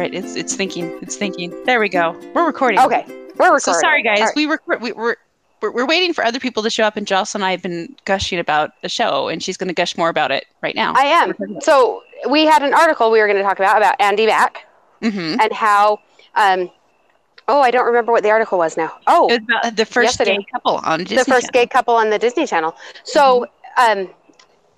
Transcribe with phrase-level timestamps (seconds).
[0.00, 1.52] Right, it's it's thinking, it's thinking.
[1.66, 2.18] There we go.
[2.34, 2.80] We're recording.
[2.80, 3.04] Okay,
[3.36, 3.60] we're recording.
[3.60, 4.20] So sorry, guys.
[4.20, 4.32] Right.
[4.34, 4.80] We record.
[4.80, 5.16] We, we're
[5.60, 7.94] we're we're waiting for other people to show up, and Jocelyn and I have been
[8.06, 10.94] gushing about the show, and she's going to gush more about it right now.
[10.96, 11.34] I am.
[11.60, 14.66] So we had an article we were going to talk about about Andi Mack
[15.02, 15.38] mm-hmm.
[15.38, 15.98] and how.
[16.34, 16.70] Um,
[17.46, 18.98] oh, I don't remember what the article was now.
[19.06, 21.16] Oh, It was about the first Yes, it gay couple on Disney.
[21.16, 21.52] the first Channel.
[21.52, 22.74] gay couple on the Disney Channel.
[23.04, 23.44] So,
[23.76, 24.08] um,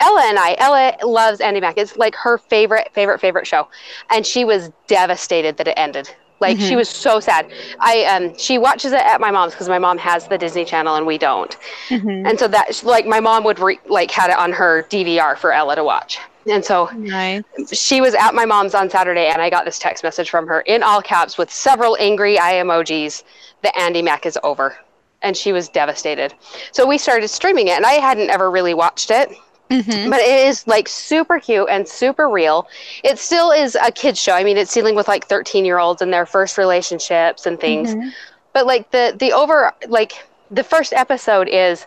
[0.01, 1.79] Ella and I, Ella loves Andi Mack.
[1.79, 3.69] It's like her favorite, favorite, favorite show,
[4.11, 6.11] and she was devastated that it ended.
[6.41, 6.77] Like she Mhm.
[6.79, 7.53] was so sad.
[7.79, 10.97] I um, she watches it at my mom's because my mom has the Disney Channel
[10.97, 11.57] and we don't.
[11.89, 12.29] Mhm.
[12.29, 15.53] And so that like my mom would re- like had it on her DVR for
[15.53, 16.19] Ella to watch.
[16.51, 17.45] And so Nice.
[17.73, 20.63] she was at my mom's on Saturday, and I got this text message from her
[20.63, 23.23] in all caps with several angry eye emojis
[23.63, 24.77] that Andi Mack is over.
[25.25, 26.35] And she was devastated.
[26.73, 29.31] So we started streaming it, and I hadn't ever really watched it,
[29.71, 30.11] Mm-hmm.
[30.11, 32.69] but it is like super cute and super real.
[33.05, 34.33] It still is a kid's show.
[34.35, 37.95] I mean, it's dealing with like 13 year olds and their first relationships and things.
[37.95, 38.09] Mm-hmm.
[38.53, 40.13] But like the the over like
[40.51, 41.87] the first episode is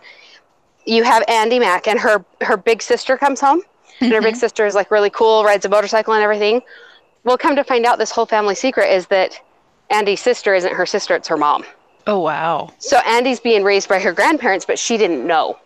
[0.84, 3.62] you have Andi Mack and her her big sister comes home
[4.00, 4.38] and her big Mhm.
[4.38, 6.62] sister is like really cool, rides a motorcycle and everything.
[7.22, 9.40] Well, come to find out, this whole family secret is that
[9.90, 11.64] Andi's sister isn't her sister; it's her mom.
[12.08, 12.70] Oh wow.
[12.78, 15.58] So Andi's being raised by her grandparents, but she didn't know,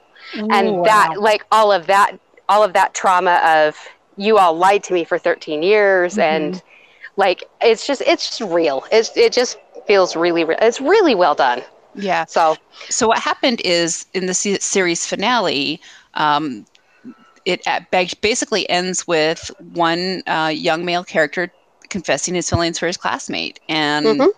[0.50, 2.12] and Ooh, that like all of that,
[2.48, 3.76] all of that trauma of
[4.16, 6.58] you all lied to me for 13 years, Mm-hmm.
[6.58, 6.62] and
[7.16, 8.84] like it's just it's just real.
[8.92, 10.58] It's it just feels really real.
[10.60, 11.62] It's really well done.
[11.94, 12.26] Yeah.
[12.26, 12.56] So
[12.88, 15.80] So what happened is in the series finale,
[16.14, 16.66] um,
[17.44, 17.62] it
[18.20, 21.52] basically ends with one uh, young male character
[21.90, 24.32] confessing his feelings for his classmate, and Mhm.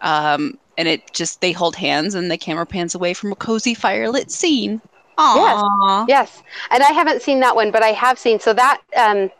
[0.00, 3.74] um, and it just they hold hands, and the camera pans away from a cozy
[3.74, 4.82] firelit scene.
[5.20, 6.08] Aww.
[6.08, 8.40] Yes, and I haven't seen that one, but I have seen.
[8.40, 9.30] So that um,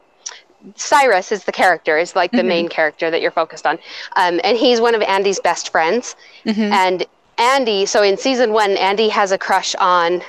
[0.77, 2.47] Cyrus is the character, is like the Mhm.
[2.47, 3.79] main character that you're focused on,
[4.17, 6.17] um, and he's one of Andi's best friends.
[6.45, 6.71] Mhm.
[6.71, 7.07] And
[7.39, 10.23] Andi, so in season one, Andi has a crush on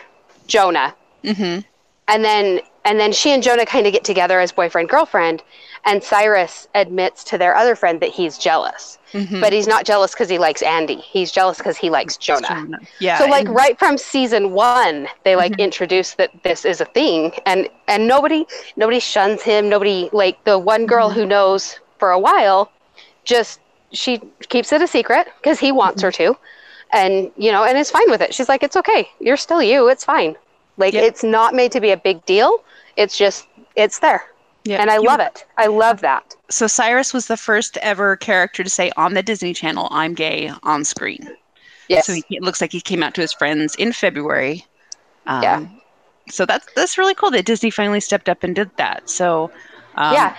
[0.48, 1.66] Jonah, Mhm.
[2.08, 5.44] and then and then she and Jonah kind of get together as boyfriend girlfriend,
[5.86, 9.42] and Cyrus admits to their other friend that he's jealous, Mhm.
[9.42, 11.02] but he's not jealous because he likes Andi.
[11.02, 12.68] He's jealous because he likes Jonah.
[13.00, 13.18] Yeah.
[13.18, 15.60] So like and- right from season one, they like Mhm.
[15.60, 19.70] introduce that this is a thing, and and nobody nobody shuns him.
[19.70, 21.14] Nobody like the one girl Mhm.
[21.14, 22.70] who knows for a while,
[23.24, 23.60] just
[23.92, 26.38] she keeps it a secret because he wants her to,
[26.92, 28.34] and you know, and is fine with it.
[28.34, 29.10] She's like, it's okay.
[29.20, 29.88] You're still you.
[29.90, 30.38] It's fine.
[30.78, 31.04] Like Yep.
[31.04, 32.64] it's not made to be a big deal.
[32.98, 34.24] It's just it's there,
[34.64, 34.82] yeah.
[34.82, 35.46] and I You- love it.
[35.58, 36.36] I love that.
[36.50, 40.52] So Cyrus was the first ever character to say on the Disney Channel, "I'm gay"
[40.64, 41.30] on screen.
[41.88, 42.06] Yes.
[42.06, 44.66] So he, it looks like he came out to his friends in February.
[45.28, 45.66] Um, Yeah.
[46.30, 49.10] So that's that's really cool that Disney finally stepped up and did that.
[49.10, 49.52] So
[49.96, 50.36] um, yeah.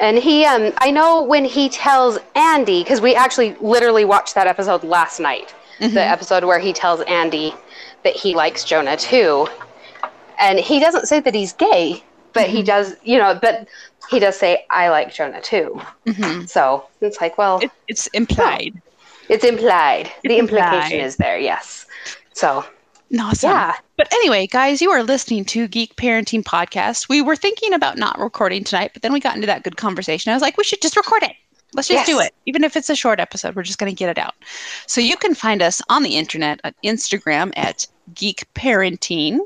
[0.00, 4.48] And he, um, I know when he tells Andi, because we actually literally watched that
[4.48, 5.94] episode last night, mhm.
[5.94, 7.56] the episode where he tells Andi
[8.02, 9.46] that he likes Jonah too.
[10.40, 12.02] And he doesn't say that he's gay,
[12.34, 13.66] but he does, you know, but
[14.10, 15.80] he does say, I like Jonah too.
[16.06, 16.48] Mhm.
[16.48, 18.80] So it's like, well, It, it's implied.
[19.28, 20.12] it's implied.
[20.22, 20.92] the implication implied.
[21.06, 21.86] is there, yes.
[22.34, 22.64] So,
[23.18, 23.50] Awesome.
[23.50, 23.74] yeah.
[23.96, 27.08] But anyway, guys, you are listening to Geek Parenting Podcast.
[27.08, 30.30] We were thinking about not recording tonight, but then we got into that good conversation.
[30.30, 31.32] I was like, we should just record it.
[31.74, 32.32] Let's just do it.
[32.46, 34.34] Even if it's a short episode, we're just going to get it out.
[34.86, 39.38] So you can find us on the internet at Instagram at Geek Parenting.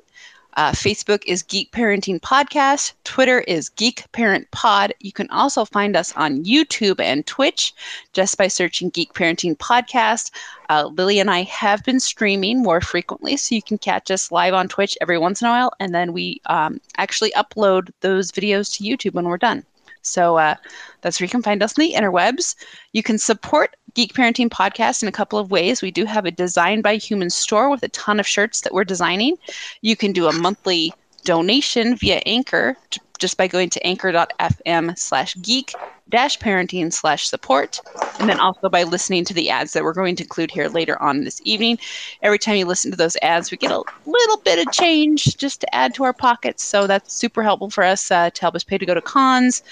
[0.59, 2.95] Uh, Facebook is Geek Parenting Podcast.
[3.05, 4.93] Twitter is Geek Parent Pod.
[4.99, 7.73] You can also find us on YouTube and Twitch
[8.13, 10.33] just by searching Geek Parenting Podcast.
[10.69, 14.53] Uh, Lily and I have been streaming more frequently, so you can catch us live
[14.53, 18.77] on Twitch every once in a while, and then we um, actually upload those videos
[18.77, 19.65] to YouTube when we're done.
[20.03, 20.57] So uh,
[21.03, 22.57] that's where you can find us on the interwebs.
[22.93, 25.83] You can support Geek Parenting Podcast in a couple of ways.
[25.83, 28.85] We do have a Design by Human store with a ton of shirts that we're
[28.85, 29.37] designing.
[29.81, 30.93] You can do a monthly
[31.25, 32.77] donation via Anchor
[33.19, 35.75] just by going to anchor.fm slash geek
[36.09, 37.81] dash parenting slash support
[38.21, 41.01] and then also by listening to the ads that we're going to include here later
[41.03, 41.77] on this evening
[42.23, 45.61] every time you listen to those ads we get a little bit of change just
[45.61, 48.65] to add to our pockets so that's super helpful for us uh, to help us
[48.65, 49.63] pay to go to cons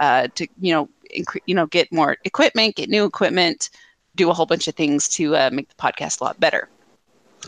[0.00, 0.88] uh, to you know
[1.46, 3.70] you know get more equipment get new equipment
[4.16, 6.68] do a whole bunch of things to uh, make the podcast a lot better.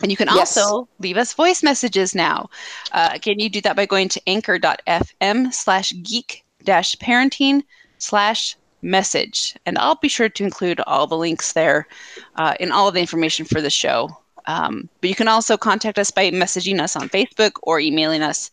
[0.02, 0.56] And you can Yes.
[0.56, 2.50] also leave us voice messages now.
[2.92, 7.62] Uh, again, you do that by going to anchor.fm slash geek dash parenting
[7.98, 9.56] slash message.
[9.66, 11.88] And I'll be sure to include all the links there
[12.36, 14.10] uh, in all of the information for the show.
[14.46, 18.50] Um, but you can also contact us by messaging us on Facebook or emailing us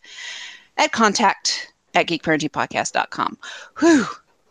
[0.78, 3.38] at contact at geekparentingpodcast.com.
[3.78, 4.06] Whew.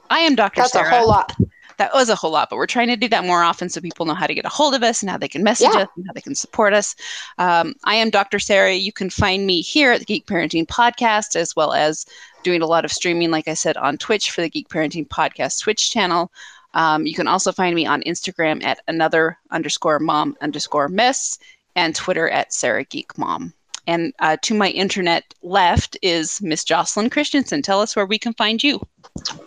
[0.10, 0.62] I am Dr.
[0.62, 1.34] That's Sarah a whole lot.
[1.78, 4.06] that was a whole lot, but we're trying to do that more often so people
[4.06, 5.82] know how to get a hold of us and how they can message Yeah.
[5.82, 6.96] us and how they can support us.
[7.38, 8.40] Um, I am Dr.
[8.40, 8.74] Sarah.
[8.74, 12.06] You can find me here at the Geek Parenting Podcast, as well as
[12.44, 15.62] doing a lot of streaming, like I said, on Twitch for the Geek Parenting Podcast
[15.62, 16.32] Twitch channel.
[16.76, 21.40] Um, you can also find me on Instagram at another underscore mom underscore miss
[21.76, 23.54] and Twitter at Sarah Geek Mom.
[23.88, 27.62] And uh, to my internet left is Miss Jocelyn Christensen.
[27.62, 28.82] Tell us where we can find you.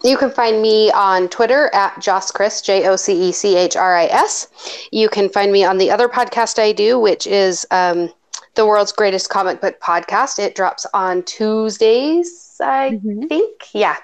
[0.05, 3.77] You can find me on Twitter at Joss Chris, J O C E C H
[3.77, 4.49] R I S.
[4.93, 8.13] You can find me on the other podcast I do, which is um,
[8.55, 10.39] the world's greatest comic book podcast.
[10.39, 13.65] It drops on Tuesdays, I think.
[13.75, 13.97] Yeah.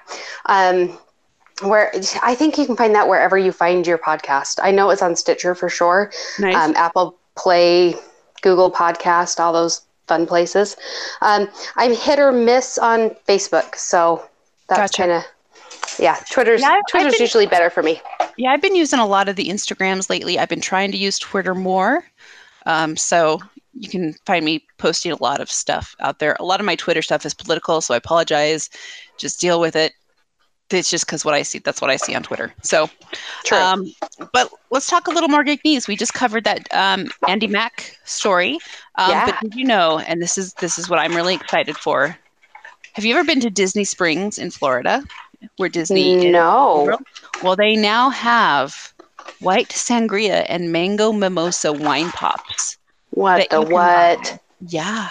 [0.47, 0.97] Um,
[1.61, 1.91] where
[2.21, 4.59] I think you can find that wherever you find your podcast.
[4.61, 6.55] I know it's on Stitcher for sure, Nice.
[6.55, 7.95] um, Apple Play,
[8.41, 10.75] Google Podcast, all those fun places.
[11.21, 14.23] Um, I'm hit or miss on Facebook, so
[14.67, 15.01] that's Gotcha.
[15.01, 15.23] kind of
[15.99, 16.17] yeah.
[16.31, 18.01] Twitter's Yeah, Twitter's been- usually better for me.
[18.37, 20.37] Yeah, I've been using a lot of the Instagrams lately.
[20.39, 22.03] I've been trying to use Twitter more.
[22.65, 23.39] Um, so
[23.77, 26.35] you can find me posting a lot of stuff out there.
[26.39, 28.69] A lot of my Twitter stuff is political, so I apologize.
[29.17, 29.93] Just deal with it.
[30.71, 32.53] It's just because what I see, that's what I see on Twitter.
[32.63, 32.89] So,
[33.43, 33.57] True.
[33.57, 33.85] um,
[34.33, 35.87] but let's talk a little more geek news.
[35.87, 38.57] We just covered that um, Andi Mack story.
[38.95, 39.25] Um, Yeah.
[39.25, 42.17] But did you know, and this is this is what I'm really excited for.
[42.93, 45.03] Have you ever been to Disney Springs in Florida,
[45.57, 46.31] where Disney is?
[46.31, 46.97] no.
[47.43, 48.93] Well, they now have
[49.39, 52.77] white sangria and mango mimosa wine pops.
[53.11, 54.39] What the what?
[54.67, 55.09] Yeah.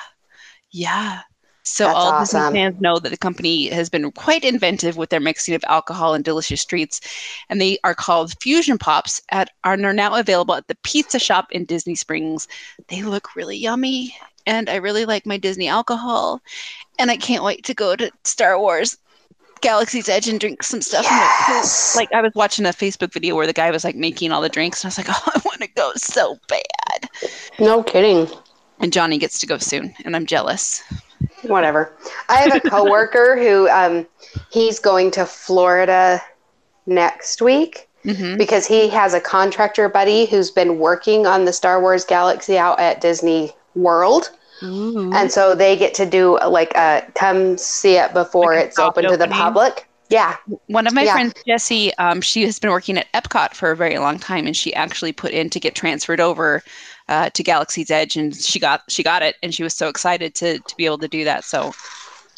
[0.71, 1.21] Yeah.
[1.65, 2.41] So That's all awesome.
[2.43, 6.15] Disney fans know that the company has been quite inventive with their mixing of alcohol
[6.15, 7.01] and delicious treats,
[7.49, 9.21] and they are called Fusion Pops.
[9.31, 12.47] At are are now available at the Pizza Shop in Disney Springs.
[12.89, 14.15] They look really yummy,
[14.47, 16.43] and I really like my Disney alcohol,
[16.99, 18.99] and I can't wait to go to Star Wars
[19.65, 21.07] Galaxy's Edge and drink some stuff.
[21.07, 21.53] from it, too.
[21.55, 21.97] Yes.
[21.97, 24.51] Like I was watching a Facebook video where the guy was like making all the
[24.51, 27.09] drinks, and I was like, oh, I want to go so bad.
[27.59, 28.29] No kidding.
[28.81, 30.83] And Johnny gets to go soon, and I'm jealous.
[31.49, 31.93] Whatever.
[32.29, 34.07] I have a coworker who um,
[34.51, 36.21] he's going to Florida
[36.87, 41.81] next week hmm because he has a contractor buddy who's been working on the Star
[41.81, 44.31] Wars Galaxy out at Disney World.
[44.63, 45.11] Ooh.
[45.15, 49.05] And so they get to do like a come see it before Like it's open
[49.05, 49.89] soft to the public.
[50.11, 50.37] Yeah.
[50.67, 51.13] One of my Yeah.
[51.13, 54.57] friends, Jessie, um, she has been working at Epcot for a very long time, and
[54.57, 56.63] she actually put in to get transferred over
[57.09, 60.35] uh, to Galaxy's Edge, and she got she got it, and she was so excited
[60.37, 61.45] to to be able to do that.
[61.45, 61.73] So,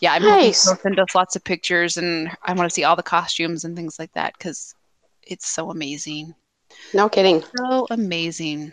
[0.01, 0.81] yeah, I'm hoping Nice.
[0.83, 3.99] send us lots of pictures, and I want to see all the costumes and things
[3.99, 4.75] like that because
[5.23, 6.35] it's so amazing,
[6.95, 7.43] No kidding.
[7.57, 8.73] so amazing.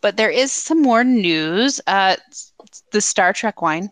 [0.00, 1.80] But there is some more news.
[1.86, 2.16] Uh,
[2.90, 3.90] the Star Trek wine.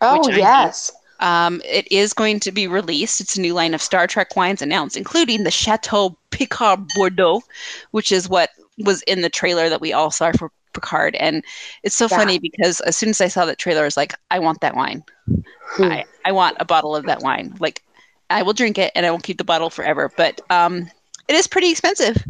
[0.00, 0.92] Oh, yes.
[1.20, 3.20] Um, it is going to be released.
[3.20, 7.42] It's a new line of Star Trek wines announced, including the Chateau Picard Bordeaux,
[7.90, 11.16] which is what was in the trailer that we all saw for Picard.
[11.16, 11.44] And
[11.82, 12.16] it's so Yeah.
[12.18, 14.76] funny because as soon as I saw that trailer, I was like, I want that
[14.76, 15.02] wine.
[15.26, 15.84] Hmm.
[15.84, 17.54] I, I want a bottle of that wine.
[17.58, 17.82] Like,
[18.28, 20.10] I will drink it and I will keep the bottle forever.
[20.16, 20.90] But um,
[21.28, 22.22] it is pretty expensive.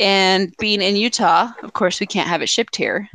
[0.00, 3.08] And being in Utah, of course, we can't have it shipped here.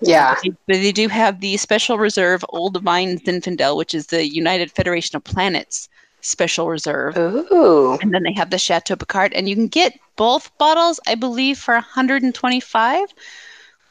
[0.00, 0.36] Yeah.
[0.44, 5.16] But they do have the Special Reserve Old Vine Zinfandel, which is the United Federation
[5.16, 5.88] of Planets
[6.20, 7.16] Special Reserve.
[7.16, 7.98] Ooh.
[8.02, 11.58] And then they have the Chateau Picard, and you can get both bottles, I believe,
[11.58, 13.08] for 125.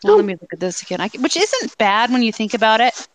[0.03, 0.15] Well, Oh.
[0.17, 1.01] let me look at this again.
[1.01, 3.07] I, can- which isn't bad when you think about it.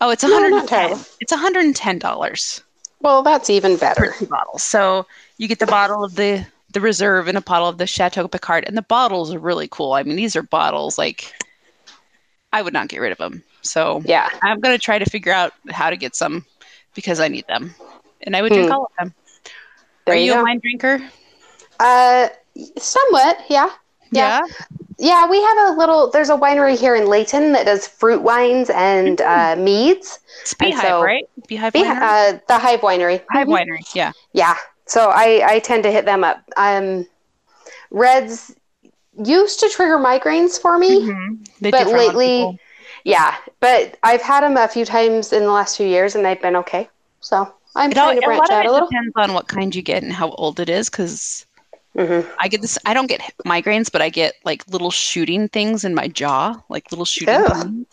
[0.00, 0.68] Oh, it's No, not 110.
[0.68, 1.04] terrible.
[1.20, 2.62] it's 110 dollars
[3.00, 4.14] Well, that's even better.
[4.28, 4.62] bottles.
[4.62, 5.06] So
[5.38, 8.64] you get the bottle of the the reserve and a bottle of the Chateau Picard,
[8.66, 9.94] and the bottles are really cool.
[9.94, 11.32] I mean, these are bottles like
[12.52, 13.42] I would not get rid of them.
[13.62, 14.28] So Yeah.
[14.42, 16.44] I'm gonna try to figure out how to get some
[16.94, 17.74] because I need them,
[18.22, 18.72] and I would drink Hmm.
[18.72, 19.14] all of them.
[20.04, 21.00] There Are you you, a wine drinker?
[21.80, 22.28] Uh,
[22.78, 23.38] somewhat.
[23.48, 23.70] Yeah.
[24.10, 24.40] Yeah.
[24.98, 26.10] Yeah, we have a little.
[26.10, 30.20] There's a winery here in Layton that does fruit wines and uh, meads.
[30.42, 31.28] It's Beehive, so- right?
[31.48, 32.34] Beehive Be- Winery?
[32.34, 33.22] uh, the Hive Winery.
[33.30, 33.58] Hive Mhm.
[33.58, 33.94] Winery.
[33.94, 34.12] Yeah.
[34.32, 34.56] Yeah.
[34.86, 36.38] So I I tend to hit them up.
[36.56, 37.06] Um,
[37.90, 38.54] Reds
[39.22, 41.02] used to trigger migraines for me.
[41.02, 41.48] Mhm.
[41.60, 42.58] They But do for a lot of lately-
[43.04, 46.40] Yeah, but I've had them a few times in the last few years, and they've
[46.40, 46.88] been okay.
[47.20, 48.88] So I'm It all, trying to a branch of out it a little.
[48.88, 51.46] depends on what kind you get and how old it is, because
[51.96, 52.28] Mhm.
[52.38, 52.78] I get this.
[52.84, 56.90] I don't get migraines, but I get like little shooting things in my jaw, like
[56.90, 57.34] little shooting.
[57.44, 57.86] Things.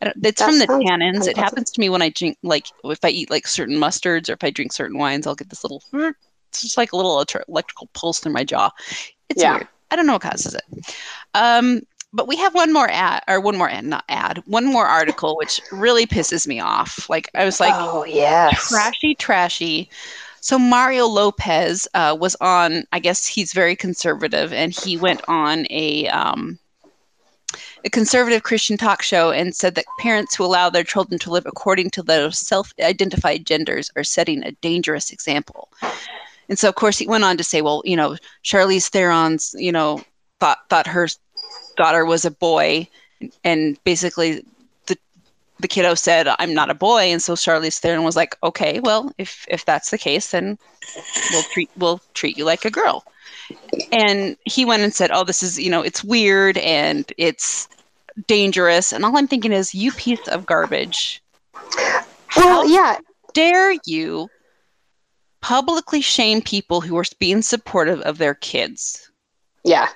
[0.00, 1.26] I don't, it's That from the tannins.
[1.26, 4.32] It happens to me when I drink, like if I eat like certain mustards or
[4.32, 5.82] if I drink certain wines, I'll get this little.
[5.92, 8.70] It's just like a little electrical pulse through my jaw.
[9.28, 9.52] It's Yeah.
[9.56, 9.68] weird.
[9.90, 10.62] I don't know what causes it.
[11.34, 11.82] Um,
[12.12, 15.36] but we have one more ad, or one more ad, not ad, one more article,
[15.36, 17.08] which really pisses me off.
[17.08, 18.68] Like I was like, oh yes.
[18.68, 19.90] trashy, trashy.
[20.40, 22.84] So Mario Lopez uh, was on.
[22.92, 26.58] I guess he's very conservative, and he went on a um,
[27.84, 31.46] a conservative Christian talk show and said that parents who allow their children to live
[31.46, 35.68] according to their self-identified genders are setting a dangerous example.
[36.48, 39.72] And so, of course, he went on to say, well, you know, Charlize Theron's, you
[39.72, 40.02] know,
[40.40, 41.06] thought thought her
[41.80, 42.86] daughter was a boy,
[43.42, 44.44] and basically
[44.84, 44.96] the
[45.60, 49.10] the kiddo said, "I'm not a boy," and so Charlize Theron was like, "Okay, well,
[49.16, 50.58] if if that's the case, then
[51.30, 53.04] we'll treat we'll treat you like a girl."
[53.92, 57.66] And he went and said, "Oh, this is you know, it's weird and it's
[58.26, 61.22] dangerous." And all I'm thinking is, "You piece of garbage!
[62.36, 62.98] Well, yeah.
[63.32, 64.28] Dare you
[65.40, 69.10] publicly shame people who are being supportive of their kids?"
[69.64, 69.88] Yeah.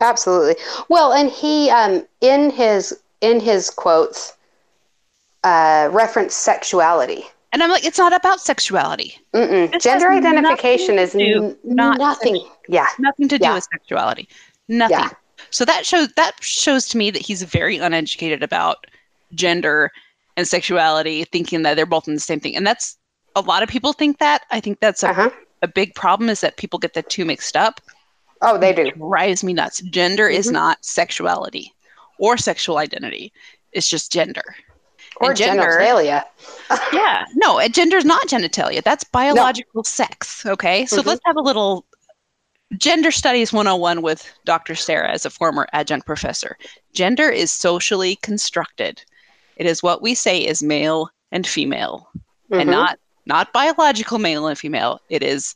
[0.00, 0.56] Absolutely.
[0.88, 4.32] Well, and he um in his in his quotes
[5.44, 7.24] uh referenced sexuality.
[7.52, 9.16] And I'm like, "It's not about sexuality.
[9.32, 12.44] Gender identification is do- not nothing.
[12.68, 12.88] Yeah.
[12.98, 13.54] Nothing to do Yeah.
[13.54, 14.28] with sexuality.
[14.68, 15.10] Nothing." Yeah.
[15.50, 18.86] So that shows that shows to me that he's very uneducated about
[19.34, 19.92] gender
[20.36, 22.56] and sexuality, thinking that they're both in the same thing.
[22.56, 22.96] And that's
[23.36, 24.42] a lot of people think that.
[24.50, 25.30] I think that's a, Uh-huh.
[25.62, 27.80] a big problem is that people get the two mixed up.
[28.44, 28.90] Oh, they do.
[28.92, 29.80] drives me nuts.
[29.90, 30.52] Gender is Mhm.
[30.52, 31.72] not sexuality
[32.18, 33.32] or sexual identity.
[33.72, 34.54] It's just gender.
[35.20, 36.24] Or And gender- genitalia.
[36.92, 37.24] Yeah.
[37.34, 38.82] No, gender is not genitalia.
[38.82, 40.44] That's biological sex.
[40.46, 40.86] Okay.
[40.86, 41.06] So Mhm.
[41.06, 41.84] let's have a little
[42.78, 44.74] gender studies 101 with Dr.
[44.74, 46.56] Sarah as a former adjunct professor.
[46.92, 49.04] Gender is socially constructed.
[49.56, 52.08] It is what we say is male and female
[52.50, 52.72] and Mhm.
[52.72, 55.00] not not biological male and female.
[55.08, 55.54] It is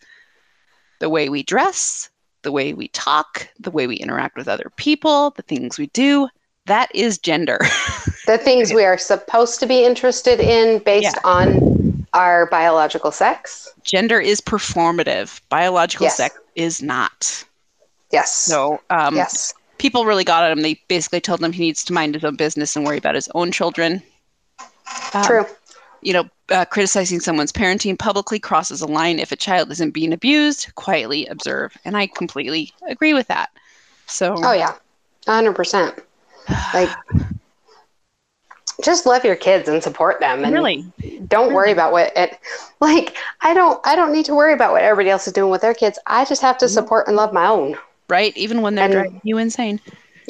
[1.01, 2.09] the way we dress,
[2.49, 6.27] the way we talk, the way we interact with other people, the things we do.
[6.65, 7.59] That is gender.
[8.27, 11.21] the things we are supposed to be interested in based Yeah.
[11.31, 13.69] on our biological sex.
[13.85, 15.43] gender is performative.
[15.51, 16.17] Biological Yes.
[16.17, 17.45] sex is not.
[18.13, 18.35] Yes.
[18.35, 19.53] So um, yes.
[19.77, 20.63] people really got at him.
[20.63, 23.29] They basically told him he needs to mind his own business and worry about his
[23.35, 24.03] own children.
[25.13, 25.47] Um, True.
[26.01, 30.13] You know, uh, criticizing someone's parenting publicly crosses a line if a child isn't being
[30.13, 30.73] abused.
[30.77, 33.51] Quietly observe, and I completely agree with that.
[34.07, 34.75] So, Oh yeah.
[35.27, 36.01] 100%.
[36.73, 36.89] Like
[38.83, 40.85] just love your kids and support them and really,
[41.27, 42.39] don't worry about what it
[42.81, 45.61] like I don't I don't need to worry about what everybody else is doing with
[45.63, 45.99] their kids.
[46.07, 46.75] I just have to Mm-hmm.
[46.75, 47.77] support and love my own.
[48.09, 48.35] right?
[48.37, 49.81] Even when they're And- driving you insane.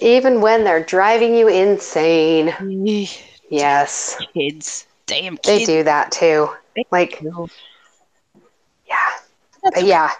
[0.01, 2.55] Even when they're driving you insane.
[3.51, 4.17] Yes.
[4.35, 6.49] Kids, damn They do that too.
[6.77, 7.49] They Like do.
[8.87, 8.97] yeah.
[9.65, 10.11] That's Yeah.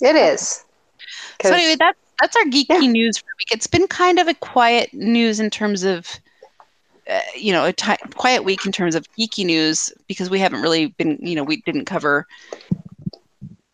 [0.00, 0.64] It is.
[1.42, 2.78] So anyway, that's that's our geeky Yeah.
[2.78, 3.48] news for the week.
[3.52, 6.08] It's been kind of a quiet news in terms of,
[7.10, 7.74] uh, you know, a
[8.14, 11.60] quiet week in terms of geeky news because we haven't really been, you know, we
[11.62, 12.26] didn't cover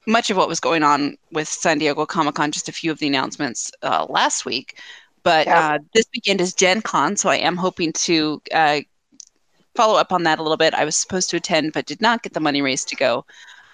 [0.06, 2.50] much of what was going on with San Diego Comic Con.
[2.50, 4.80] Just a few of the announcements uh, last week,
[5.22, 5.74] but Yeah.
[5.74, 8.80] uh, this weekend is Gen Con, so I am hoping to uh,
[9.74, 10.74] follow up on that a little bit.
[10.74, 13.24] I was supposed to attend, but did not get the money raised to go.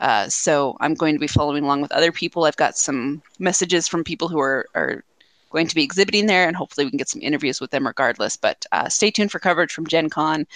[0.00, 2.44] Uh, so I'm going to be following along with other people.
[2.44, 5.04] I've got some messages from people who are, are
[5.50, 8.36] going to be exhibiting there, and hopefully we can get some interviews with them regardless.
[8.36, 10.46] But uh, stay tuned for coverage from Gen Con,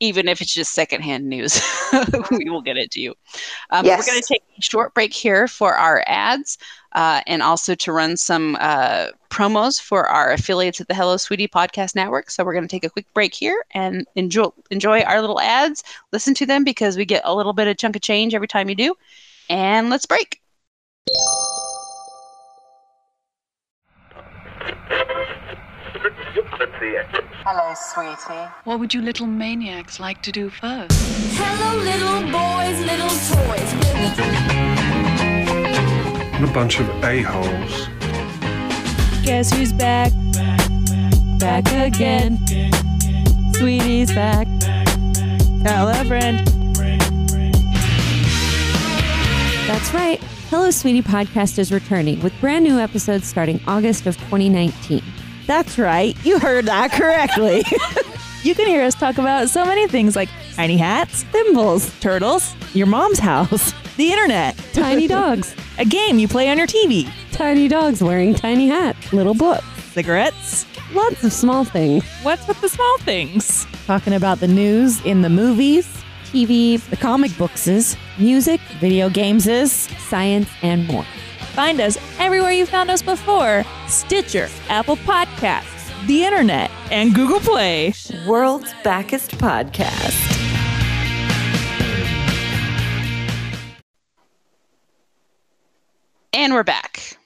[0.00, 1.60] even if it's just secondhand news.
[2.30, 3.14] we will get it to you.
[3.70, 4.00] Um, Yes.
[4.00, 6.58] We're going to take a short break here for our ads
[6.92, 11.48] uh, and also to run some uh, promos for our affiliates at the Hello Sweetie
[11.48, 12.30] Podcast Network.
[12.30, 15.84] So we're going to take a quick break here and enjoy enjoy our little ads.
[16.12, 18.68] Listen to them because we get a little bit of chunk of change every time
[18.68, 18.94] you do.
[19.50, 20.40] And let's break.
[26.80, 28.48] Hello, sweetie.
[28.62, 30.92] What would you little maniacs like to do first?
[31.36, 33.72] Hello, little boys, little toys.
[36.36, 37.88] and a bunch of a-holes.
[39.24, 40.12] Guess who's back?
[41.40, 42.38] Back again.
[43.54, 44.46] Sweetie's back.
[45.64, 46.46] Tell a friend.
[49.66, 50.20] That's right.
[50.48, 55.02] Hello, Sweetie podcast is returning with brand new episodes starting August of 2019.
[55.48, 56.14] That's right.
[56.26, 57.64] You heard that correctly.
[58.42, 62.86] you can hear us talk about so many things like tiny hats, thimbles, turtles, your
[62.86, 67.10] mom's house, the internet, Tiny dogs, A game you play on your TV.
[67.32, 69.10] Tiny dogs wearing tiny hats.
[69.10, 69.64] Little books.
[69.92, 70.66] Cigarettes.
[70.92, 72.04] Lots of small things.
[72.22, 73.66] What's with the small things?
[73.86, 75.88] Talking about the news in the movies,
[76.26, 81.06] TV, the comic bookses, music, video gameses, science, and more.
[81.54, 87.94] Find us everywhere you found us before Stitcher, Apple Podcasts, the internet, and Google Play.
[88.26, 90.24] World's Backest Podcast.
[96.32, 97.16] And we're back.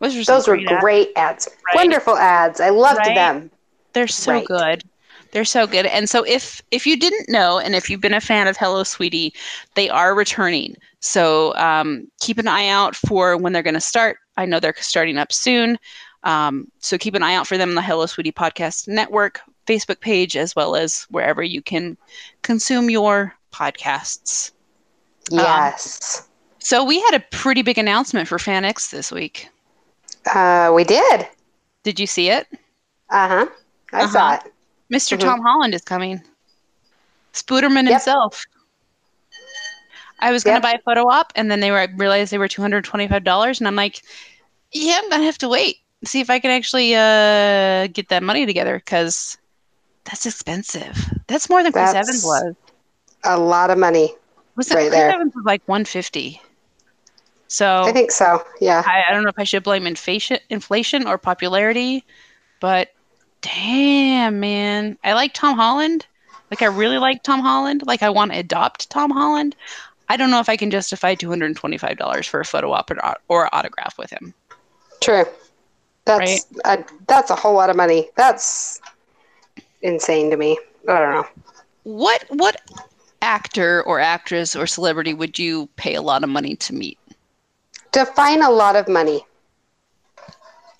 [0.00, 1.48] Those were, Those were great ads.
[1.66, 1.76] Right.
[1.76, 2.60] Wonderful ads.
[2.60, 3.14] I loved Right?
[3.14, 3.50] them.
[3.92, 4.46] They're so Right.
[4.46, 4.82] good.
[5.32, 5.86] They're so good.
[5.86, 8.84] And so if if you didn't know, and if you've been a fan of Hello
[8.84, 9.32] Sweetie,
[9.76, 10.76] they are returning.
[11.00, 14.18] So um, keep an eye out for when they're going to start.
[14.36, 15.78] I know they're starting up soon.
[16.24, 20.00] Um, so keep an eye out for them on the Hello Sweetie Podcast Network Facebook
[20.00, 21.96] page, as well as wherever you can
[22.42, 24.52] consume your podcasts.
[25.32, 26.28] Um, Yes.
[26.58, 29.48] So we had a pretty big announcement for FanX this week.
[30.32, 31.26] Uh, we did.
[31.82, 32.46] Did you see it?
[33.10, 33.46] Uh huh.
[33.92, 34.12] I Uh-huh.
[34.12, 34.52] saw it.
[34.90, 35.20] mister Mhm.
[35.22, 36.22] Tom Holland is coming.
[37.34, 37.92] Spooderman Yep.
[37.92, 38.44] himself.
[40.20, 40.72] I was going to Yep.
[40.74, 43.24] buy a photo op, and then they were I realized they were two hundred twenty-five
[43.24, 44.02] dollars, and I'm like,
[44.72, 48.46] yeah, I'm gonna have to wait see if I can actually uh, get that money
[48.46, 49.38] together because
[50.04, 50.96] that's expensive.
[51.26, 52.54] That's more than Chris That's Evans was.
[53.24, 54.14] A lot of money.
[54.56, 55.10] Was it right Chris there.
[55.12, 56.40] Evans was like one fifty?
[57.48, 58.44] So I think so.
[58.60, 58.82] Yeah.
[58.86, 62.04] I, I don't know if I should blame inflation, inflation or popularity,
[62.60, 62.92] but
[63.42, 66.06] damn, man, I like Tom Holland.
[66.50, 67.82] Like I really like Tom Holland.
[67.86, 69.54] Like I want to adopt Tom Holland.
[70.08, 72.72] I don't know if I can justify two hundred and twenty-five dollars for a photo
[72.72, 74.34] op or, or autograph with him.
[75.00, 75.24] True.
[76.04, 78.10] That's a, that's a whole lot of money.
[78.16, 78.80] That's
[79.82, 80.58] insane to me.
[80.88, 81.26] I don't know.
[81.84, 82.60] What what
[83.20, 86.98] actor or actress or celebrity would you pay a lot of money to meet?
[87.92, 89.24] Define a lot of money.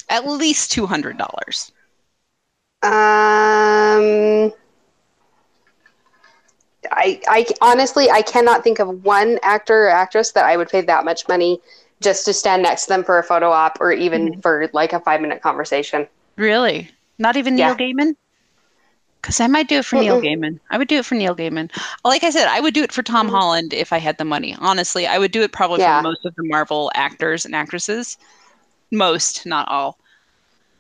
[0.09, 1.73] At least two hundred dollars.
[2.85, 4.53] Um,
[6.91, 10.81] I, I honestly, I cannot think of one actor or actress that I would pay
[10.81, 11.61] that much money
[12.03, 14.41] just to stand next to them for a photo op or even mm-hmm.
[14.41, 16.07] for like a five minute conversation.
[16.37, 16.91] Really?
[17.19, 17.75] Not even Yeah.
[17.75, 18.17] Neil Gaiman?
[19.21, 20.59] Because I might do it for Neil Gaiman.
[20.71, 21.71] I would do it for Neil Gaiman.
[22.05, 23.37] Like I said, I would do it for Tom mm-hmm.
[23.37, 24.57] Holland if I had the money.
[24.59, 26.01] Honestly, I would do it probably Yeah.
[26.01, 28.19] for most of the Marvel actors and actresses.
[28.91, 29.99] Most, not all.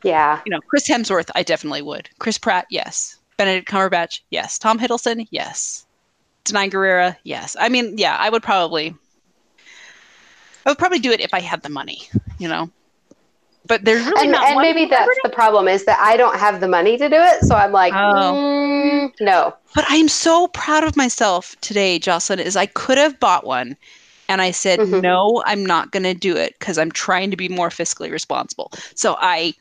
[0.02, 0.40] Yeah.
[0.44, 2.08] You know, Chris Hemsworth, I definitely would.
[2.18, 3.18] Chris Pratt, yes.
[3.36, 4.58] Benedict Cumberbatch, yes.
[4.58, 5.86] Tom Hiddleston, yes.
[6.44, 7.56] Danai Gurira, yes.
[7.60, 8.94] I mean, yeah, I would probably.
[10.64, 12.02] I would probably do it if I had the money,
[12.38, 12.70] you know.
[13.66, 16.60] But there's really and not and maybe that's the problem is that I don't have
[16.60, 17.44] the money to do it.
[17.44, 18.34] So I'm like, Oh.
[18.36, 19.54] mm, no.
[19.74, 23.76] But I'm so proud of myself today, Jocelyn, is I could have bought one
[24.28, 25.02] and I said, Mhm.
[25.02, 28.70] no, I'm not going to do it because I'm trying to be more fiscally responsible.
[28.94, 29.54] So I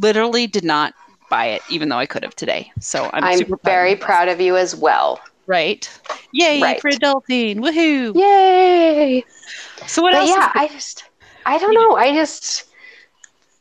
[0.00, 0.94] literally did not
[1.30, 2.70] buy it, even though I could have today.
[2.80, 3.72] So I'm, I'm, super proud.
[3.72, 5.20] very proud of you as well.
[5.46, 5.90] Right?
[6.32, 6.80] Yay Right.
[6.80, 7.56] for adulting.
[7.56, 8.14] Woohoo.
[8.14, 9.24] Yay.
[9.86, 10.30] So what but else?
[10.30, 11.04] yeah, I just,
[11.46, 11.96] I don't know.
[11.96, 12.64] I just,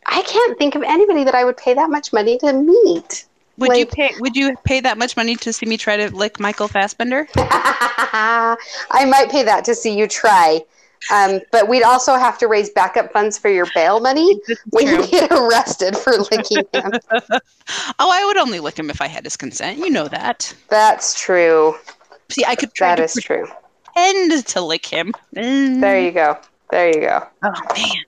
[0.06, 3.26] I can't think of anybody that I would pay that much money to meet.
[3.58, 6.40] would you pay would you pay that much money to see me try to lick
[6.40, 7.28] Michael Fassbender?
[7.36, 10.62] I might pay that to see you try.
[11.12, 15.06] Um, but we'd also have to raise backup funds for your bail money when you
[15.08, 16.94] get arrested for licking him.
[18.00, 19.80] Oh, I would only lick him if I had his consent.
[19.80, 20.54] You know that.
[20.70, 21.76] That's true.
[22.30, 23.48] See, I could try That is true.
[23.94, 25.14] Pretend to lick him.
[25.32, 26.38] There you go.
[26.72, 27.28] There you go.
[27.44, 28.04] Oh man.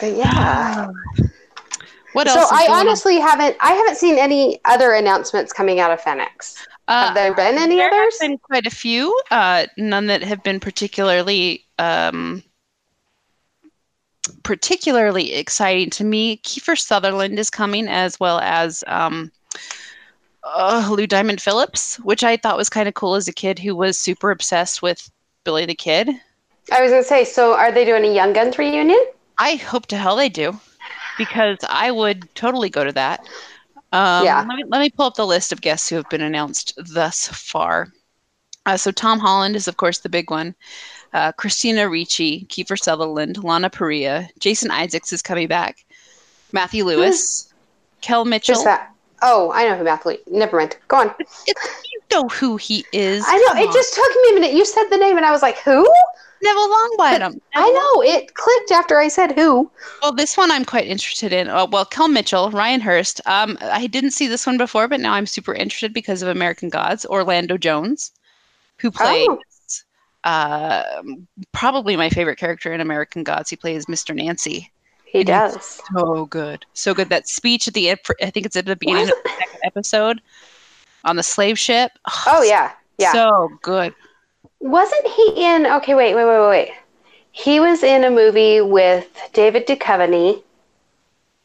[0.00, 0.90] But yeah.
[2.12, 2.44] What else?
[2.44, 2.86] is I going on?
[2.86, 3.56] honestly haven't.
[3.58, 6.64] I haven't seen any other announcements coming out of FanX.
[6.86, 7.90] Uh, have there been any others?
[7.90, 8.20] there others?
[8.20, 9.20] have been quite a few.
[9.32, 12.40] Uh, none that have been particularly um,
[14.44, 16.36] particularly exciting to me.
[16.38, 19.32] Kiefer Sutherland is coming, as well as um,
[20.44, 23.74] uh, Lou Diamond Phillips, which I thought was kind of cool as a kid who
[23.74, 25.10] was super obsessed with
[25.44, 26.10] Billy the Kid.
[26.72, 27.24] I was gonna say.
[27.24, 29.02] So are they doing a Young Guns reunion?
[29.38, 30.58] I hope to hell they do,
[31.18, 33.20] because I would totally go to that.
[33.92, 34.44] Um, Yeah.
[34.48, 37.28] Let me let me pull up the list of guests who have been announced thus
[37.28, 37.88] far.
[38.66, 40.54] Uh, so Tom Holland is of course the big one.
[41.12, 45.84] Uh, Christina Ricci, Kiefer Sutherland, Lana Parrilla, Jason Isaacs is coming back.
[46.52, 47.52] Matthew Lewis,
[48.00, 48.54] Kel Mitchell.
[48.54, 48.93] Just that.
[49.26, 50.18] Oh, I know who Matthew.
[50.30, 50.76] Never mind.
[50.88, 51.14] Go on.
[51.46, 53.24] You know who he is.
[53.26, 53.48] I know.
[53.54, 53.72] Come It on.
[53.74, 54.52] just took me a minute.
[54.52, 55.86] You said the name, and I was like, "Who?"
[56.42, 57.40] Neville Longbottom.
[57.54, 58.02] I know.
[58.02, 59.70] It clicked after I said "who."
[60.02, 61.48] Well, this one I'm quite interested in.
[61.48, 63.20] Uh, well, Kel Mitchell, Ryan Hurst.
[63.26, 66.68] Um, I didn't see this one before, but now I'm super interested because of American
[66.68, 67.06] Gods.
[67.06, 68.12] Orlando Jones,
[68.78, 69.38] who plays Oh.
[70.24, 71.02] Uh,
[71.52, 73.50] probably my favorite character in American Gods.
[73.50, 74.14] He plays Mr.
[74.14, 74.70] Nancy.
[75.14, 75.80] He And does.
[75.94, 76.66] So good.
[76.74, 77.08] So good.
[77.08, 80.20] That speech at the end, I think it's at the beginning of the second episode
[81.04, 81.92] on the slave ship.
[82.26, 83.12] Oh yeah, yeah.
[83.12, 83.94] So good.
[84.58, 85.66] Wasn't he in?
[85.66, 86.72] Okay, wait, wait, wait, wait, wait.
[87.30, 90.42] He was in a movie with David Duchovny.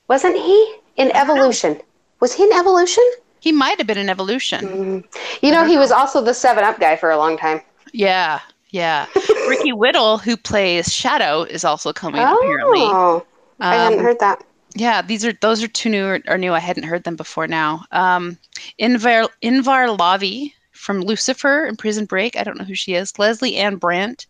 [0.08, 1.80] Wasn't he in Evolution?
[2.22, 3.04] Was he in Evolution?
[3.40, 4.66] He might have been in Evolution.
[4.66, 5.42] Mm.
[5.44, 7.62] You know, he was also the Seven Up guy for a long time.
[7.94, 8.40] Yeah,
[8.72, 9.06] yeah.
[9.48, 13.24] Ricky Whittle, who plays Shadow, is also coming apparently.
[13.60, 14.44] I hadn't Um, heard that.
[14.76, 16.54] Yeah, these are those are two new or, or new.
[16.54, 17.86] I hadn't heard them before now.
[17.92, 18.38] Um,
[18.80, 22.38] Inbar Inbar Lavi from Lucifer and Prison Break.
[22.38, 23.18] I don't know who she is.
[23.20, 24.28] Lesley-Ann Brandt,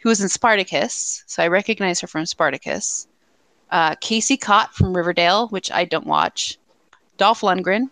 [0.00, 3.06] who was in Spartacus, so I recognize her from Spartacus.
[3.70, 6.58] Uh, Casey Cott from Riverdale, which I don't watch.
[7.18, 7.88] Dolph Lundgren,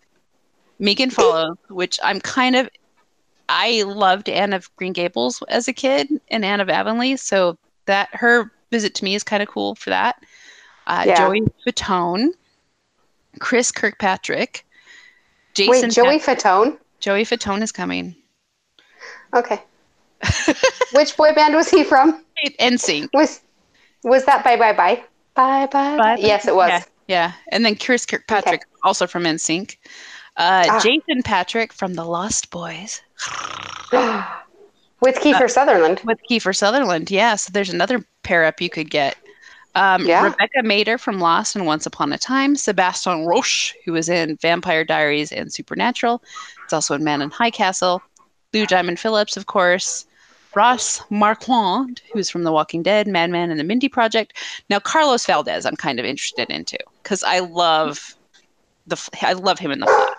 [0.79, 2.69] Megan Follows, which I'm kind of.
[3.49, 8.09] I loved Anne of Green Gables as a kid and Anne of Avonlea, so that
[8.13, 10.17] her visit to me is kind of cool for that.
[10.87, 11.15] Uh, Yeah.
[11.17, 12.29] Joey Fatone,
[13.39, 14.65] Chris Kirkpatrick,
[15.55, 15.71] Jason.
[15.89, 16.79] Wait, Joey Pat- Fatone.
[17.01, 18.15] Joey Fatone is coming.
[19.35, 19.61] Okay.
[20.93, 22.25] Which boy band was he from?
[22.59, 23.09] NSYNC.
[23.15, 23.41] Was
[24.03, 25.03] was that Bye Bye Bye?
[25.35, 25.97] Bye Bye.
[25.97, 26.17] Bye.
[26.19, 26.69] Yes, it was.
[26.71, 27.33] Yeah, yeah.
[27.53, 29.77] and then Chris Kirkpatrick, also from NSYNC.
[30.37, 30.81] Uh, Ah.
[30.83, 33.01] Jason Patric from The Lost Boys.
[35.03, 36.01] With Kiefer Sutherland.
[36.05, 37.35] With Kiefer Sutherland, yeah.
[37.37, 39.17] So there's another pair up you could get.
[39.75, 40.25] Um, Yeah.
[40.25, 42.57] Rebecca Mader from Lost and Once Upon a Time.
[42.57, 46.23] Sebastian Roche, who was in Vampire Diaries and Supernatural.
[46.65, 48.03] It's also in Man in High Castle.
[48.53, 50.07] Lou Diamond Phillips, of course.
[50.57, 54.37] Ross Marquand, who's from The Walking Dead, Mad Men, and The Mindy Project.
[54.69, 58.17] Now, Carlos Valdes, I'm kind of interested into because I love
[58.89, 60.17] the I love him in the Flash.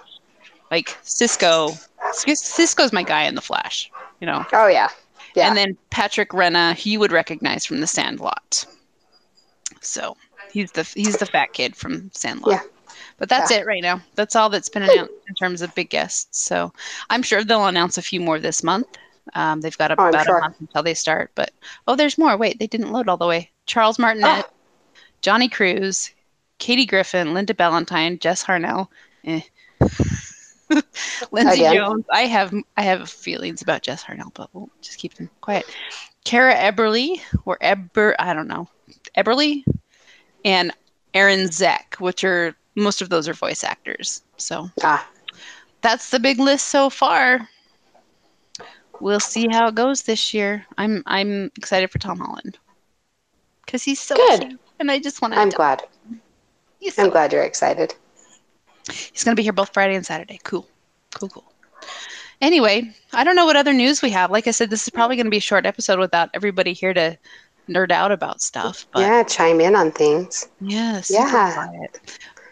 [0.71, 1.71] Like Cisco,
[2.13, 3.91] Cis- Cisco's my guy in the Flash.
[4.21, 4.45] You know.
[4.53, 4.87] Oh yeah.
[5.35, 5.49] Yeah.
[5.49, 8.65] And then Patrick Renna, he would recognize from The Sandlot.
[9.81, 10.15] So
[10.51, 12.53] he's the he's the fat kid from Sandlot.
[12.53, 12.61] Yeah.
[13.17, 13.57] But that's Yeah.
[13.57, 14.01] it right now.
[14.15, 16.39] That's all that's been announced in terms of big guests.
[16.39, 16.71] So
[17.09, 18.87] I'm sure they'll announce a few more this month.
[19.33, 20.37] Um, they've got Oh, about sure.
[20.37, 21.31] a month until they start.
[21.35, 21.51] But
[21.87, 22.35] oh, there's more.
[22.37, 23.51] Wait, they didn't load all the way.
[23.67, 24.49] Charles Martinet, Oh.
[25.21, 26.09] Johnny Cruz,
[26.57, 28.87] Katie Griffin, Linda Ballantyne, Jess Harnell.
[29.25, 29.41] Eh.
[31.31, 31.75] Lindsay Again.
[31.75, 32.05] Jones.
[32.11, 35.65] I have I have feelings about Jess Harnell, but we'll just keep them quiet.
[36.23, 38.67] Kara Eberly or Eber, I don't know,
[39.17, 39.63] Eberly,
[40.45, 40.71] and
[41.13, 44.23] Aaron Zek, which are most of those are voice actors.
[44.37, 45.07] So Ah.
[45.81, 47.47] that's the big list so far.
[48.99, 50.65] We'll see how it goes this year.
[50.77, 52.57] I'm I'm excited for Tom Holland
[53.65, 54.41] because he's so Good.
[54.41, 55.39] cute, and I just want to.
[55.39, 55.81] I'm glad.
[56.97, 57.93] I'm glad you're excited.
[58.91, 60.39] he's going to be here both Friday and Saturday.
[60.43, 60.67] Cool,
[61.13, 61.51] cool, cool.
[62.41, 64.31] Anyway, I don't know what other news we have.
[64.31, 66.91] Like I said, this is probably going to be a short episode without everybody here
[66.93, 67.17] to
[67.69, 68.85] nerd out about stuff.
[68.93, 70.47] But yeah, chime in on things.
[71.01, 71.55] super Yeah.
[71.57, 71.87] I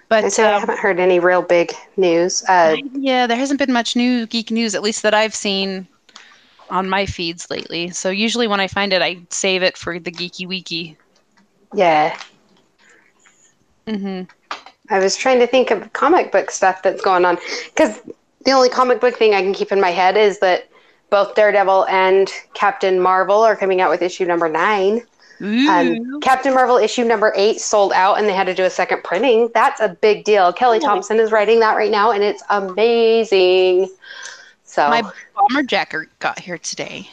[0.10, 2.43] But I um, haven't heard any real big news.
[2.48, 5.88] Uh, yeah, there hasn't been much new geek news, at least that I've seen
[6.69, 7.89] on my feeds lately.
[7.91, 10.98] So usually when I find it, I save it for the geeky wiki.
[11.74, 12.17] yeah,
[13.88, 14.24] Mm-hmm.
[14.89, 18.02] I was trying to think of comic book stuff that's going on because
[18.45, 20.69] the only comic book thing I can keep in my head is that
[21.10, 25.02] both Daredevil and Captain Marvel are coming out with issue number nine.
[25.41, 29.04] Um, Captain Marvel issue number eight sold out and they had to do a second
[29.04, 29.50] printing.
[29.54, 30.52] That's a big deal.
[30.52, 33.89] Kelly Thompson is writing that right now and it's amazing.
[34.65, 35.02] So My
[35.36, 37.10] bomber jacket got here today.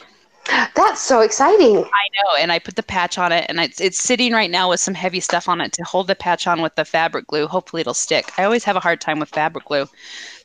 [0.75, 1.77] That's so exciting.
[1.77, 4.69] I know, and I put the patch on it, and it's it's sitting right now
[4.69, 7.47] with some heavy stuff on it to hold the patch on with the fabric glue.
[7.47, 8.31] Hopefully, it'll stick.
[8.37, 9.87] I always have a hard time with fabric glue,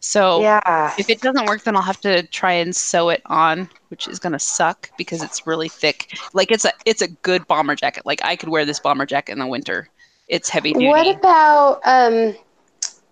[0.00, 0.92] so Yeah.
[0.98, 4.18] if it doesn't work, then I'll have to try and sew it on, which is
[4.18, 6.16] gonna suck because it's really thick.
[6.32, 8.04] Like it's a it's a good bomber jacket.
[8.04, 9.88] Like I could wear this bomber jacket in the winter.
[10.28, 10.86] It's heavy duty.
[10.86, 12.34] What about um,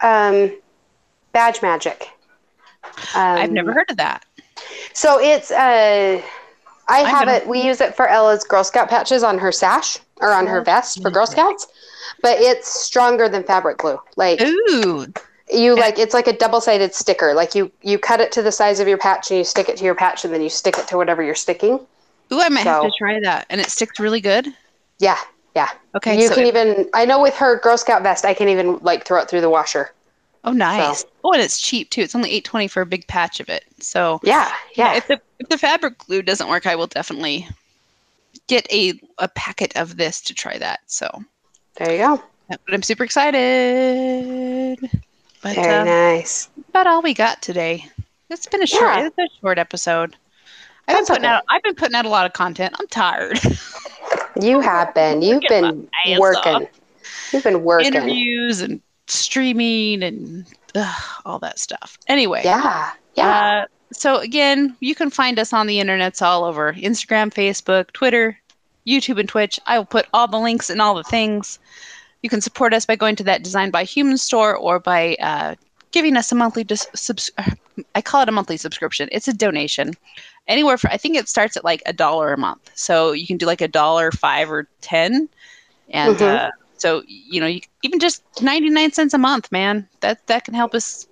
[0.01, 0.57] um,
[1.33, 2.09] Badge Magic?
[3.15, 4.25] Um, I've never heard of that.
[4.95, 6.23] So it's uh,
[6.91, 7.47] I have gonna- it.
[7.47, 11.01] We use it for Ella's Girl Scout patches on her sash or on her vest
[11.03, 11.67] for Girl Scouts,
[12.23, 14.01] but it's stronger than fabric glue.
[14.17, 15.07] Like Ooh,
[15.53, 17.35] you like it's like a double sided sticker.
[17.35, 19.77] Like you you cut it to the size of your patch and you stick it
[19.79, 21.81] to your patch and then you stick it to whatever you're sticking.
[22.33, 24.47] ooh, I might have So- to try that, and it sticks really good.
[24.99, 25.19] Yeah,
[25.57, 25.69] yeah.
[25.97, 26.91] Okay, you so can it- even.
[26.95, 29.51] I know with her Girl Scout vest, I can even like throw it through the
[29.51, 29.91] washer.
[30.45, 31.01] Oh, nice.
[31.01, 32.01] So- Oh, and it's cheap too.
[32.01, 33.65] It's only eight twenty for a big patch of it.
[33.81, 34.95] So Yeah, yeah.
[34.95, 37.47] if the if the fabric glue doesn't work, I will definitely
[38.47, 40.81] get a a packet of this to try that.
[40.87, 41.09] So,
[41.77, 42.23] There you go.
[42.49, 44.79] but I'm super excited.
[45.43, 46.49] But Very uh, nice.
[46.71, 47.87] about all we got today.
[48.31, 48.83] It's been a short.
[48.83, 49.07] Yeah.
[49.09, 50.17] It's a short episode.
[50.89, 51.33] I've been putting okay.
[51.35, 51.45] out.
[51.51, 52.75] I've been putting out a lot of content.
[52.79, 53.39] I'm tired.
[54.41, 55.21] You have been.
[55.23, 56.55] You've been working.
[56.55, 56.63] off.
[57.33, 57.89] You've been working.
[57.95, 61.99] Interviews and streaming and ugh, all that stuff.
[62.07, 62.43] Anyway.
[62.45, 62.91] Yeah.
[63.15, 63.63] Yeah.
[63.63, 68.39] Uh, so again, you can find us on the internets all over Instagram, Facebook, Twitter,
[68.87, 69.59] YouTube, and Twitch.
[69.67, 71.59] I will put all the links and all the things.
[72.23, 75.55] You can support us by going to that Design by Human store or by uh,
[75.91, 76.65] giving us a monthly.
[76.65, 77.31] Dis- subs-
[77.95, 79.09] I call it a monthly subscription.
[79.11, 79.95] It's a donation.
[80.47, 82.71] Anywhere for I think it starts at like a dollar a month.
[82.75, 85.29] So you can do like a dollar, five, or ten,
[85.91, 86.47] and Mhm.
[86.47, 89.89] uh, so you know you, even just ninety nine cents a month, man.
[90.01, 91.07] That that can help us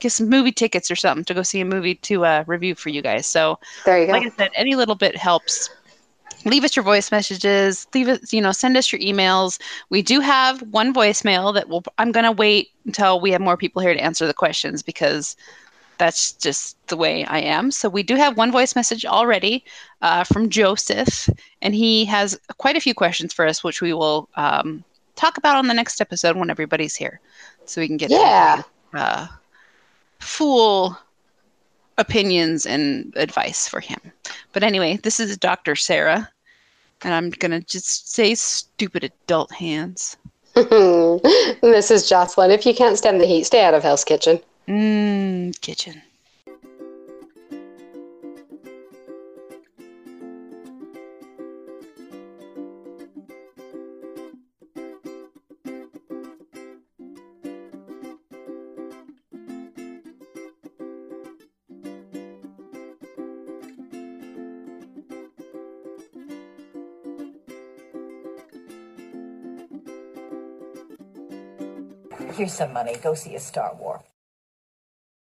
[0.00, 2.90] get some movie tickets or something to go see a movie to uh, review for
[2.90, 3.26] you guys.
[3.26, 4.12] So there you go.
[4.12, 5.70] like I said, any little bit helps.
[6.44, 7.86] Leave us your voice messages.
[7.94, 9.60] Leave it, you know, send us your emails.
[9.90, 11.82] We do have one voicemail that will.
[11.98, 15.36] I'm gonna wait until we have more people here to answer the questions because
[15.98, 17.70] that's just the way I am.
[17.72, 19.64] So we do have one voice message already
[20.00, 21.28] uh, from Joseph,
[21.60, 24.84] and he has quite a few questions for us, which we will um,
[25.18, 27.20] talk about on the next episode when everybody's here,
[27.66, 28.62] so we can get Yeah.
[28.94, 29.26] uh,
[30.20, 30.96] full
[31.98, 33.98] opinions and advice for him.
[34.52, 35.74] But anyway, this is Dr.
[35.76, 36.30] Sarah,
[37.02, 40.16] and I'm gonna just say stupid adult hands.
[40.54, 42.50] this is Jocelyn.
[42.50, 44.40] If you can't stand the heat, stay out of Hell's Kitchen.
[44.66, 46.02] Mmm, kitchen.
[72.58, 72.96] Some money.
[72.96, 73.97] Go see a Star War.